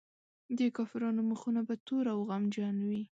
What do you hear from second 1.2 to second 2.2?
مخونه به تور او